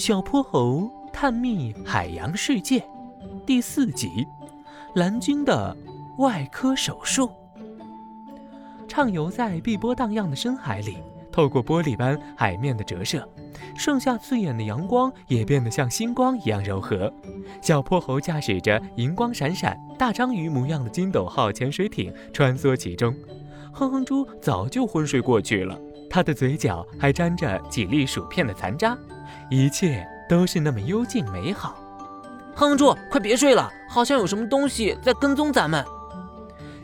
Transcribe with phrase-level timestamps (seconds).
[0.00, 2.82] 小泼猴探秘海洋世界
[3.44, 4.26] 第四集：
[4.94, 5.76] 蓝鲸的
[6.16, 7.30] 外科手术。
[8.88, 10.96] 畅游在碧波荡漾的深海里，
[11.30, 13.28] 透过玻璃般海面的折射，
[13.76, 17.12] 盛夏刺眼的阳光也变得像星光一样柔和。
[17.60, 23.14] 小泼猴驾驶着银光闪闪、大章鱼模样的金斗号潜水艇穿梭其中。
[23.70, 28.96] 哼哼猪早就昏睡过去了，他的嘴角还沾着几粒薯片的残渣，
[29.50, 31.76] 一切都是那么幽静美好。
[32.54, 35.84] 哼哼猪，快别睡了，好像有什么东西在跟踪咱们。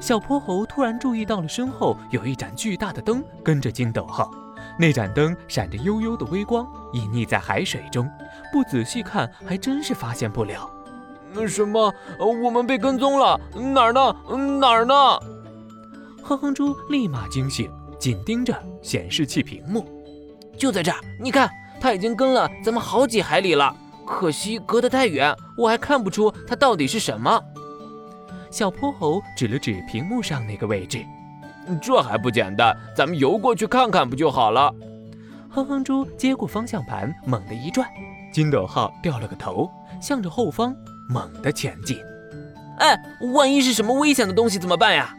[0.00, 4.30] 小泼猴突然注意到了身后有一盏巨大的灯跟着金斗号，
[4.78, 8.08] 那盏灯闪着幽幽的微光，隐匿在海水中，
[8.52, 10.70] 不仔细看还真是发现不了。
[11.48, 11.92] 什么？
[12.18, 13.40] 我们被跟踪了？
[13.54, 14.14] 哪儿呢？
[14.60, 14.94] 哪儿呢？
[16.22, 19.84] 哼哼猪立马惊醒，紧盯着显示器屏幕，
[20.56, 20.98] 就在这儿！
[21.20, 21.50] 你看，
[21.84, 27.38] 他已经跟了咱们好几海里了，可惜隔得太远，我还看不出它到底是什么。
[28.50, 31.04] 小泼猴指了指屏幕上那个位置，
[31.82, 32.74] 这还不简单？
[32.96, 34.74] 咱们游过去看看不就好了？
[35.50, 37.86] 哼哼猪接过方向盘，猛地一转，
[38.32, 40.74] 金斗号掉了个头，向着后方
[41.10, 41.98] 猛地前进。
[42.78, 42.98] 哎，
[43.34, 45.14] 万一是什么危险的东西怎么办呀？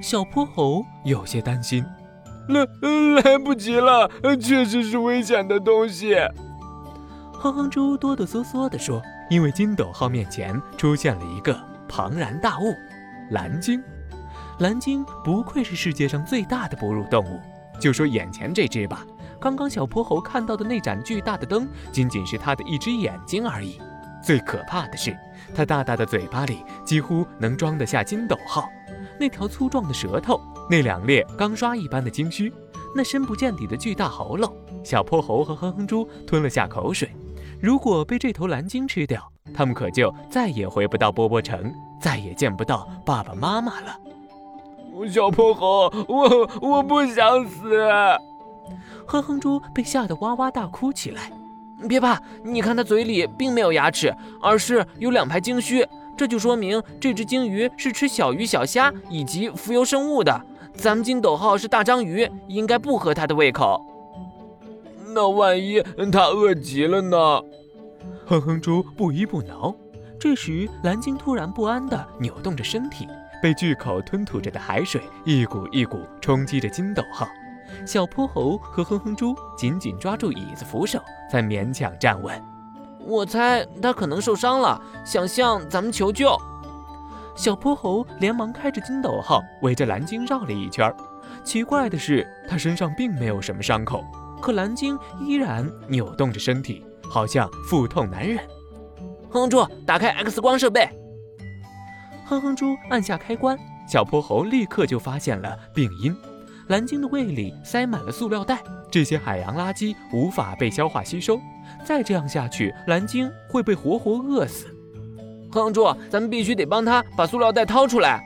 [0.00, 1.84] 小泼猴有些担心，
[2.48, 4.10] 来来不及了，
[4.40, 6.16] 确实是危险的东西。
[7.32, 11.56] 哼哼猪哆哆嗦嗦地说：“因为金斗号面前出现了一个
[11.88, 12.74] 庞然大物——
[13.30, 13.80] 蓝鲸。
[14.58, 17.40] 蓝鲸不愧是世界上最大的哺乳动物。
[17.78, 19.06] 就说眼前这只吧，
[19.38, 23.80] 刚刚小泼猴看到的那盏巨大的灯，仅仅是它的一只眼睛而已。
[24.20, 25.16] 最可怕的是，
[25.54, 28.68] 它大大的嘴巴里几乎能装得下金斗号。”
[29.18, 32.52] 那条粗壮的舌头，那两列钢刷一般的鲸须，
[32.94, 34.52] 那深不见底的巨大喉咙，
[34.84, 37.10] 小泼猴和哼哼猪吞了下口水。
[37.60, 39.20] 如果被这头蓝鲸吃掉，
[39.52, 43.98] 他们可就再也回不到波波城，再也见不到爸爸妈妈了。
[45.08, 47.84] 小泼猴，我我不想死！
[49.06, 51.32] 哼哼猪被吓得哇哇大哭起来。
[51.88, 55.86] 别怕，你看它嘴里并没有牙齿，而是有两排鲸须。
[56.18, 60.42] 这就说明这只鲸鱼是吃小鱼小虾以及浮游生物的。
[60.74, 63.80] 咱们金斗号是大章鱼，应该不合它的胃口。
[65.14, 65.80] 那万一
[66.10, 67.16] 它饿极了呢？
[68.26, 69.72] 哼哼猪不依不挠。
[70.18, 73.06] 这时，蓝鲸突然不安地扭动着身体，
[73.40, 77.28] 被巨口吞吐着的海水一股一股冲击着金斗号。
[77.86, 82.57] 小泼猴和哼哼猪紧紧抓住椅子扶手，才勉强站稳。
[83.08, 86.36] 我猜他可能受伤了，想向咱们求救。
[87.34, 90.94] 小泼猴连忙开着筋斗号，围着蓝鲸绕了一圈。
[91.42, 94.04] 奇怪的是，他身上并没有什么伤口，
[94.42, 98.38] 可蓝鲸依然扭动着身体，好像腹痛难忍。
[99.30, 100.86] 哼哼猪，打开 X 光设备。
[102.26, 103.58] 哼哼猪按下开关，
[103.88, 106.14] 小泼猴立刻就发现了病因：
[106.68, 111.40] 蓝鲸的胃里塞满了塑料袋，这些海洋垃圾无法被消化吸收。
[111.82, 114.66] 再这样下去，蓝鲸会被活活饿死。
[115.50, 118.22] 哼住，咱们必须得帮他把塑料袋掏出来。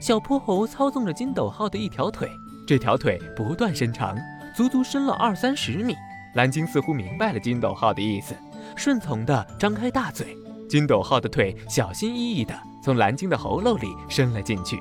[0.00, 2.30] 小泼猴操纵着金斗号的一条腿，
[2.66, 4.16] 这条腿不断伸长，
[4.56, 5.94] 足足伸了二三十米。
[6.34, 8.34] 蓝鲸似乎明白了金斗号的意思，
[8.76, 10.34] 顺从地张开大嘴。
[10.70, 14.80] 金斗号的腿小心翼翼地从蓝鲸的喉咙里伸了进去，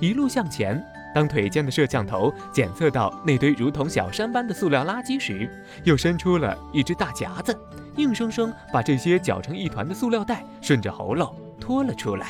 [0.00, 0.84] 一路向前。
[1.16, 5.50] 当腿间的摄像头检测到那堆如同小山般的塑料垃圾时，
[5.82, 7.58] 又伸出了一只大夹子，
[7.96, 12.26] 硬生生把这些搅成一团的塑料袋顺着喉咙拖了出来。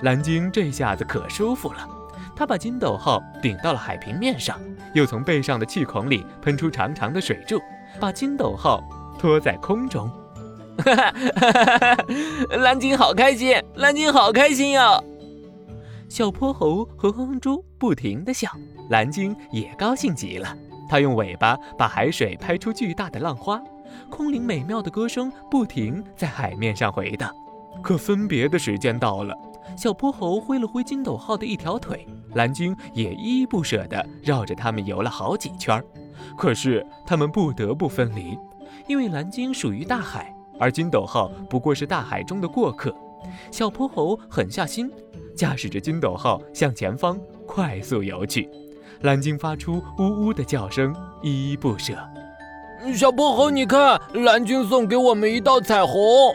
[0.00, 1.86] 蓝鲸这下子可舒服了，
[2.34, 4.58] 它把金斗号顶到了海平面上，
[4.94, 7.60] 又从背上的气孔里喷出长长的水柱，
[8.00, 8.82] 把金斗号
[9.18, 10.10] 拖在空中。
[10.78, 12.04] 哈哈哈哈哈！
[12.56, 14.98] 蓝鲸好开心，蓝鲸好开心呀！
[16.12, 18.50] 小泼猴和哼哼猪不停地笑，
[18.90, 20.54] 蓝鲸也高兴极了。
[20.86, 23.58] 它用尾巴把海水拍出巨大的浪花，
[24.10, 27.34] 空灵美妙的歌声不停在海面上回荡。
[27.82, 29.34] 可分别的时间到了，
[29.74, 35.82] 小泼猴挥了挥金斗号的一条腿，蓝鲸也依依不舍地绕着它们游了好几圈。
[36.36, 38.36] 可是他们不得不分离，
[38.86, 42.94] 因为蓝鲸属于大海，而金斗号不过是大海中的过客。
[43.50, 44.92] 小泼猴狠下心。
[45.34, 48.48] 驾驶着金斗号向前方快速游去，
[49.00, 51.94] 蓝鲸发出呜呜的叫声，依依不舍。
[52.94, 56.34] 小泼猴，你看，蓝鲸送给我们一道彩虹。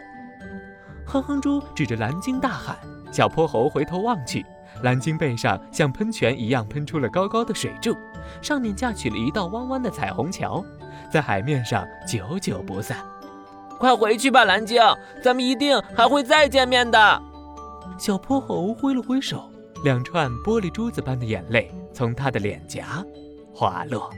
[1.05, 2.77] 哼哼猪指着蓝鲸大喊。
[3.11, 4.45] 小泼猴回头望去，
[4.83, 7.95] 蓝鲸背上像喷泉一样喷出了高高的水柱，
[8.41, 10.63] 上面架起了一道弯弯的彩虹桥，
[11.11, 12.97] 在海面上久久不散。
[13.79, 14.81] 快回去吧，蓝鲸，
[15.23, 17.21] 咱们一定还会再见面的。
[17.97, 19.51] 小泼猴挥了挥手，
[19.83, 23.03] 两串玻璃珠子般的眼泪从他的脸颊
[23.53, 24.09] 滑落。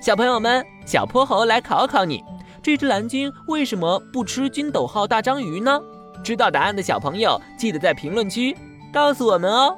[0.00, 2.22] 小朋友们，小泼猴来考考你：
[2.62, 5.80] 这只蓝鲸为什么不吃金斗号大章鱼呢？
[6.22, 8.56] 知道答案的小朋友，记得在评论区
[8.92, 9.76] 告诉我们哦。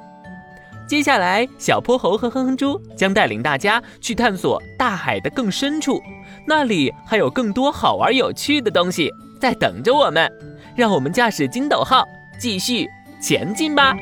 [0.87, 6.01] 接下来，小泼猴和哼哼猪将带领大家去探索大海的更深处，
[6.47, 10.31] 那里还有更多好玩有趣的东西在等着我们。
[10.75, 12.05] 让我们驾驶金斗号
[12.37, 12.89] 继续
[13.19, 13.95] 前进吧！